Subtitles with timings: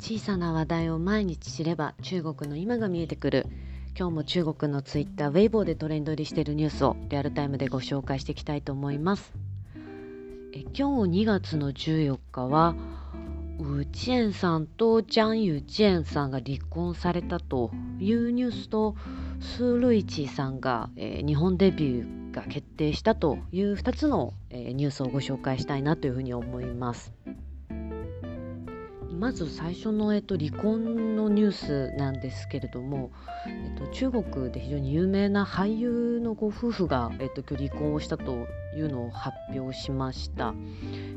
[0.00, 3.46] 小さな話題を毎日知れば中国の今が見えてくる
[3.98, 9.30] 今日も中国のツイッターウェイボーでトレンド入りしているニュースをリアルタイムでご紹介していきたいと思います
[10.54, 12.74] え今日2月の14日は
[13.58, 18.96] ウチェンさんとジャン・ユジェンさんが離婚されたというニュースと
[19.38, 27.12] スー・ルイチさんが、えー、日本デビューが決定したという2つの、えー、ニュースをご紹介したいなというふうに思います。
[29.20, 33.10] まず最初の、えっと、離婚のニュースなんですけれども、
[33.46, 40.54] えっと、中国で非常に有名な俳優のご夫婦が、えっと、今日離婚をしたというのを発表しました。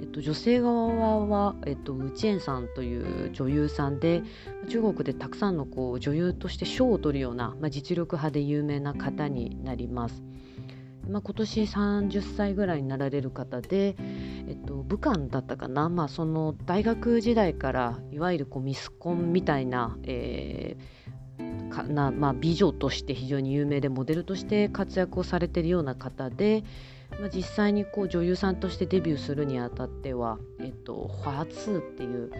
[0.00, 4.24] えっと、女性側は、えっと、ウチェンさんという女優さんで
[4.68, 10.20] 中国でたくさんのこう女優として賞を取るような、まあ、実力派で有名な方になります。
[11.08, 13.96] まあ、今年30歳ぐらいになられる方で、
[14.48, 21.04] えっと、武漢だったかな、まあ、その大学時代からいわゆるこうミスコンみたいな,、えー
[21.74, 26.62] かなまあ、美女として非常に有名でモデルとして活躍をされているような方で、
[27.18, 32.30] まあ、実際にこう女優さんとしてデビューするにあたっては「えっと、ファーツー」っていう、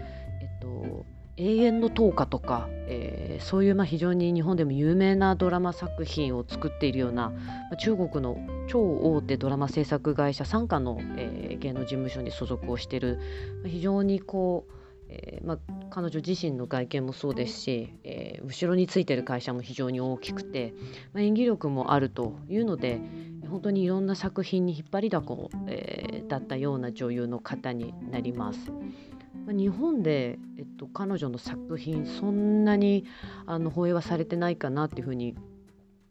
[0.41, 1.05] えっと、
[1.37, 7.35] 永遠の10日とか、えー、そういうまあ非常に日本でも有名なドラマ作品を作っているような、ま
[7.73, 13.19] あ、中国の超大手ドラマ制作会社傘下の、えー、芸能事務所に所属をしている、
[13.63, 14.73] まあ、非常にこう、
[15.09, 15.57] えーまあ、
[15.89, 20.73] 彼女自身の外見もそうですし、えー、後ろについてる会社も非常に大きくて、
[21.13, 23.01] まあ、演技力もあるというので
[23.49, 28.71] 本当にいろんな作品に引っ張りだこ、えー、だったような女優の方になります。
[29.53, 33.05] 日本で、えっと、彼女の作品そんなに
[33.45, 35.35] あの放映はされてないかなっていうふうに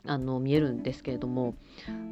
[0.06, 1.54] あの見えるんですけれども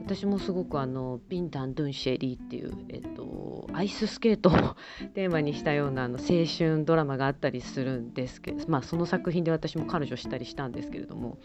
[0.05, 4.53] 私もすごくあの「ビンタン・ドゥン・シェリー」っていう、えっと、アイススケートを
[5.12, 11.39] テーマにしたようなあの青春ドラマがあったりするんですけど、まあ、その作品で私も彼女したりしたんですけれども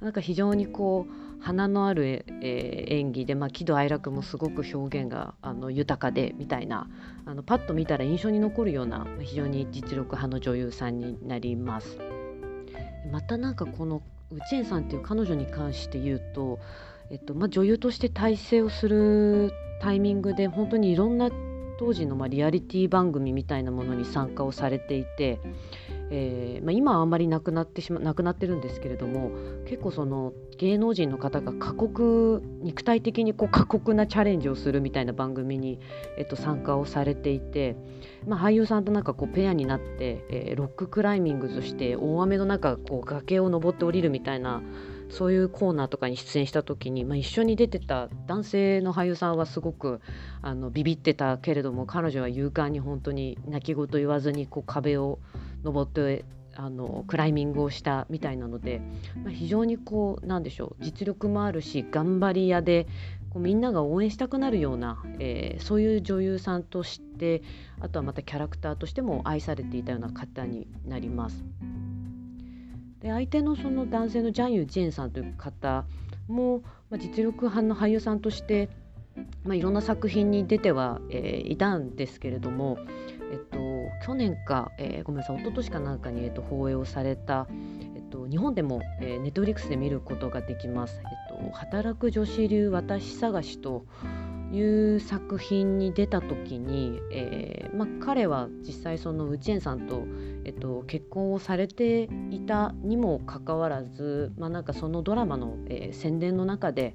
[0.00, 1.12] なんか非常にこう
[1.42, 6.88] 花のある、えー、演技で、まあ、喜怒哀楽もすごく表現があの豊かでみたいな
[7.26, 11.98] あのパッと見たら印象に残るような非常に実力派の女優さんになります。
[13.10, 16.60] またなんかこのウチェンさんっていう彼女に関して言うと、
[17.10, 21.28] えっとまあ、女優として体制をするタイミングで本当にいろんな
[21.78, 25.40] 当時のまリアリティ番組みたいなものに参加をされていて、
[26.14, 29.30] えーまあ、今はあんまりなくなってしまなくなってるんですけれども
[29.64, 35.80] 結構その芸能人の方が過酷肉体的にこう過酷なチャレンジをするみたいな番組に、
[36.18, 37.76] えっと、参加をされていて、
[38.26, 44.62] まあ、俳優さんとなんかこうペアになって、えー、ロッククライミングとして大雨の中こう崖を登って降りるみたいな
[45.08, 50.00] そういうコーナーとかに出演した時に、まあ、一緒に出てた男性の俳優さんはすごく
[50.40, 55.18] あのビビってたけれども彼女は勇敢に本当に泣き言言わずにこう壁を
[55.64, 56.24] 登って
[56.54, 58.80] あのクライミングをしたみたいなので、
[59.24, 62.86] まあ、非常にこうなんでしょう実力もあるし頑張り屋で
[63.30, 67.42] こうみんなが応援したくなるような、えー、そういう女優さんとして
[67.80, 71.42] あとはまたキャラクターとしても愛されていたような方になります。
[73.00, 75.84] で相手のその男性のジャン・ユジェンさんという方
[76.28, 78.68] も、まあ、実力派の俳優さんとして、
[79.44, 82.78] まあ、いろんな作品に出ては、えー、いたんですけれども、
[83.32, 83.58] えっと、
[84.02, 87.46] 去年か、えー、ごめんなさい一昨年かなんかに、えっと、放映をされた、
[87.94, 91.00] えっと、日本でも、えー、ネットフリックスで見ることができます。
[91.30, 93.86] えっと、働く女子流私探しと
[94.52, 100.04] いう作品に出た時に、えーまあ、彼は実際そのウチェンさんと、
[100.44, 106.94] えっと、結婚をされていたにもかかわらず、まあ、なんかそのドラマの、えー、宣伝の中で、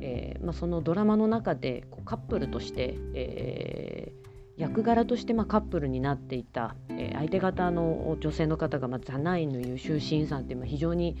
[0.00, 11.16] えーまあ、そのドラマの中でこうカップルとして、えー、役柄としてまあカップルになっていた、えー、相手方の女性の方が、まあ、ザナインの優秀審査っていう、まあ、非常に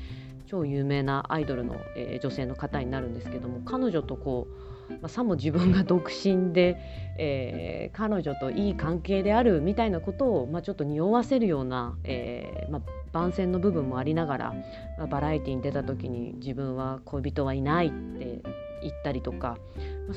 [0.46, 4.46] 超有名なアイドルの、えー、女性の方になるんですけども彼女とこ
[4.88, 6.78] う、まあ、さも自分が独身で、
[7.18, 12.82] えー、彼女といい関係であるみたいなことを、まあ、ちょっと匂わせるような、えーまあ、
[13.12, 14.54] 番宣の部分もありながら、
[14.98, 18.42] まあ、バラエティに出た時に自分は恋人はいないって
[18.88, 19.58] 言ったりとか、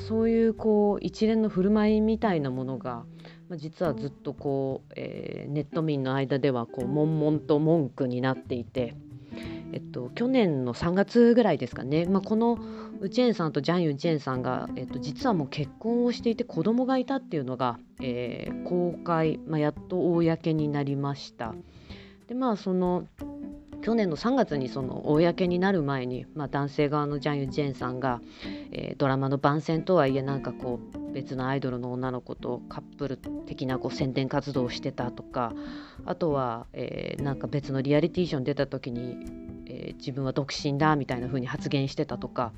[0.08, 3.04] そういうこう一連の振る舞いみたいなものが、
[3.48, 8.94] まあ、実はずっとこう、えー、ネット民の間ではこう悶々と文句になっていて、
[9.72, 12.58] えっと、去年の3月ぐらいですかね、まあ、この
[13.00, 21.54] ウチェンさんとジャン・ユン・チェンさんが、えっと、実はもう結婚をしていて子供がいたっていうのが、えー、公開、まあ、やっと公になりました。
[22.28, 23.06] でまあその
[23.82, 28.20] 去年の3月にその公になる前に、まあ、男性側のジャン・ユジェンさんが、
[28.72, 35.52] えー、ドラマの番宣とはいえなんかこう別のアイドルの女の子とカップル的なこう宣伝活動をしてたとか
[36.04, 39.49] あとは、えー、なんか別のリアリティーション出た時に、
[39.80, 42.52] えー、自分は独身だみたいな風に発言してたとか、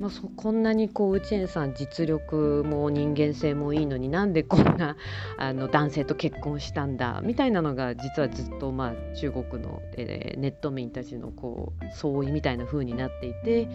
[0.00, 4.96] まあ、そこんなにこうウチェンさん実力も人間性もいいのになんでこんな
[5.36, 13.68] あの男性と結婚したんだみたいなのが実はずっと、まあ、中国の、えー、ネット民たちのこう相違みたいな風になっていて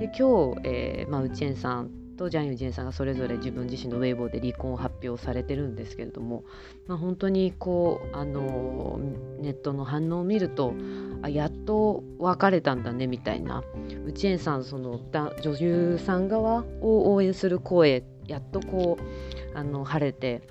[0.00, 6.44] で今日、えーまあ、ウチェンさんとジャン・ユジェンさんがそれぞれ自分自身のウェイボーで離婚を発表されてるんですけれども、
[6.86, 9.00] まあ、本当にこうあの
[9.40, 10.74] ネットの反応を見ると
[11.22, 11.87] あやっと
[12.18, 13.62] 別れたんだねみたいな
[14.04, 15.00] ウチェンさんその
[15.40, 20.42] 女優さん側を応援する声やっとこうあの晴れて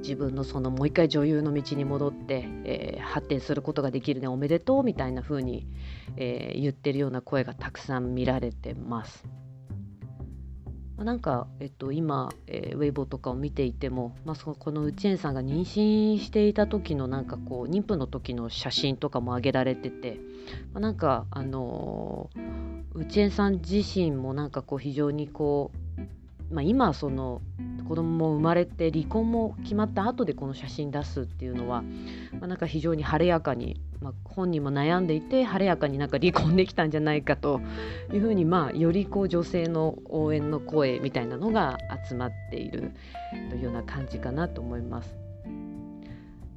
[0.00, 5.66] 自分のそのもう一回女優の道に戻って、えー、発展することができるねおめでとうみたいな風に、
[6.16, 9.24] えー、言ってるような声がたくさん見られてます。
[11.04, 20.20] なんか、えっと、今、えー、ウェイボーとかを見ていても、まあ、そこのウチェンさんが妊娠していた時のなんかこう妊婦の時の写真とかも上げられてて、
[20.74, 25.70] まあ、なんかあのー、ウチェンさん自身もなんかこう非常にこ
[26.50, 27.40] う、まあ、今その
[27.90, 31.82] 子供も生まれて離婚も決まった後でこの写真出すっていうのは、
[32.38, 37.60] まあ、なんか非常に晴れやかに、まあ、本人も悩んでいて晴れやかになんか離婚できたんじゃないかと
[38.12, 41.78] いうふうに、まあ、よりこう女性の応援の声みたいなのが
[42.08, 42.92] 集まっている
[43.50, 45.12] というような感じかなと思います。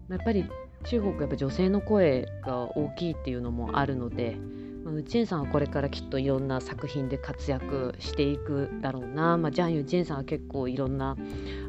[0.10, 0.46] やっぱり
[0.84, 4.38] 中国やっぱ女性の声が大きいっていうのもあるので、
[4.84, 11.16] まあ、ウチェンさんはこれからきっといろんな作品で活躍していくだろうな、まあ、ジャン・ユジェンさんは結構いろんな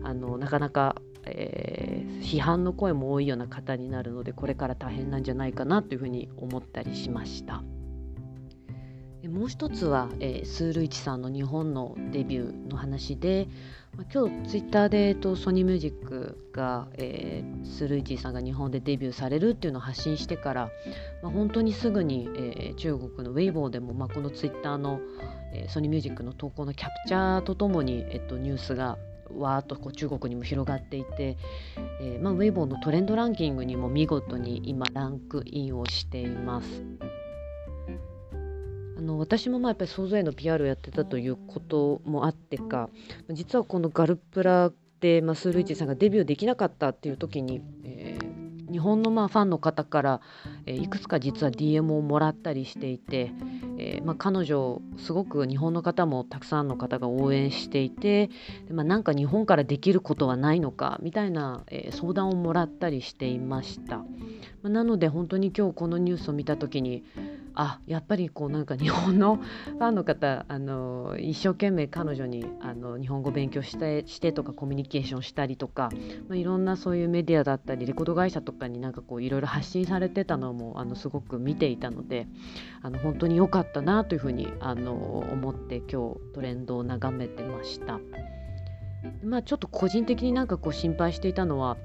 [0.02, 0.96] あのなかなか、
[1.26, 7.62] えー、批判の声も多いような方になるのでこれから大変なんじゃないかなというふうに思ったりしました。
[9.28, 13.48] もう一つは、えー、スールイチさんの日本のデビューの話で、
[13.96, 20.70] まあ、今日ツイッターで、えっと、ソニーミュージックが、えー、スールイチさんが日本でデビューされるっていうのを発信してから、
[21.22, 25.00] まあ、本当にすぐに、えー、中国のウェイボーでも、まあ、このツイッターの、
[25.52, 28.98] えー、ソニーミュージックの投稿のキャプチャーとともに、えっと、ニュースが
[29.30, 31.36] わーっとこう中国にも広がっていて、
[32.00, 36.84] えーまあ、ウェイボーのトレンドランキングにも見事に今ランクインをしています。
[39.04, 42.88] の私もまあやっぱり想像への PR をやってたということもあってか
[43.30, 44.72] 実はこのガルプラ
[45.04, 50.20] で、まあ、スールイチさんがデビューできなかったっていう時に、えー、日本のまあファンの方から、
[50.64, 53.30] えー、いくつか実は DM をもらったりしていて、
[53.78, 58.28] えーまあ、彼女すごく日本の方もたくさんの方が応援していて
[58.66, 63.98] で、まあ、なんか日本からできることはないのかみたいな、えー、相談をもらったりしていました。
[63.98, 64.04] ま
[64.64, 67.04] あ、なので本当に今日このニュースを見た時に
[67.54, 75.90] あやっぱりこうなんか日本のファンの方あの一生懸命彼女にあの日本語勉強してしてとかコミュニケーションしたりとか、
[76.28, 82.26] まあ、いろんなそういうメディアだったりレコード会社とかになんかこういろいろ発信されてたのもあのすごく見ていたので
[82.82, 88.00] あの本当に良かったなというふうにあの思って今日トレンドを眺めてました。
[89.22, 91.76] まあ、ちょっと個人的になんかこう心配していたのは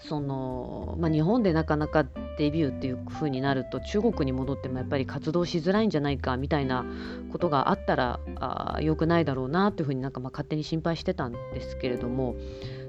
[0.00, 2.04] その、まあ、日本でなかなか
[2.38, 6.84] デビューっていう風になると中国に戻ってもやっぱり活動しづらいんじゃないかみたいな
[7.32, 12.36] ことがあったらあ良くないだろうなというふうになんかまあ勝手に心配してたんですけれども、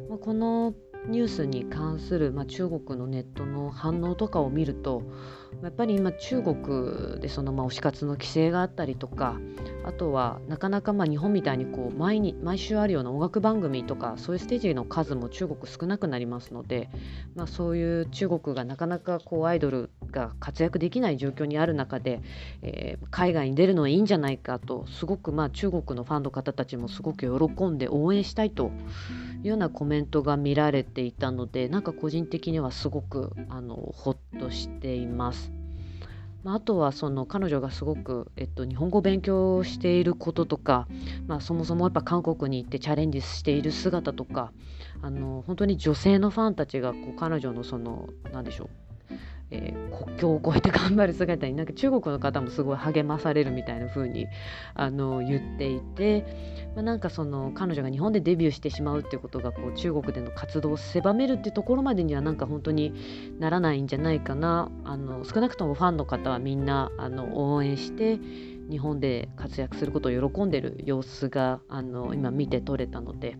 [0.08, 0.74] まあ、この
[1.08, 5.04] ニュースに関する、まあ、中国のネットの反応とかを見ると
[5.64, 9.38] やっぱり今中国でそのまあ推し活の規制があったりとか
[9.84, 16.90] あとはなかなかまあ日本みたいにこう毎に毎週あるような音楽番組とかそういうステージの数も中国少なくなりますので、
[17.36, 22.22] まあ、そういう中国がなかなかこうアイドルが活躍できない状況にある中で、
[22.62, 28.72] えー、海外に出るのはいいんじゃないかとすごくまあ中国のファンの方たちもすごく喜んで応援したいと
[29.44, 35.52] ようなコメントが見られていたのでなんか個人的にはすごくあのほっとしています。
[36.44, 40.88] まあ、あとはその彼女がすごく、えっと、日本語を勉強していることとか、
[41.28, 44.54] まあ、そもそもやっぱ韓国に行ってチャレンジしている姿とか
[45.02, 48.89] あの本当に女性のファンたちがこう彼女のその何でしょう
[49.52, 54.28] えー、国境を越えて頑張る姿になんか中国の方もすごい励まされるみたいな風に
[54.76, 56.26] あに言っていて、
[56.76, 62.94] まあ、なんかその彼女が日本でデビューしてしまうっていうことがこう中国での活動を狭めるっていうところまでにはなんか本当に
[63.40, 68.20] ならないんじゃないかなあの少なくともファンの方はみんなあの応援して
[68.70, 73.38] 日本で活躍することを喜んでる様子があの今見て取れたので。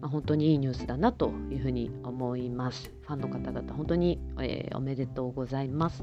[0.00, 2.92] まあ、本当にいいニュースだなというふうに思います。
[3.02, 6.02] ファンの方々、本当に、えー、おめでとうございます。